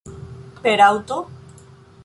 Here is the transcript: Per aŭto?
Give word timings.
Per 0.63 0.73
aŭto? 0.87 1.19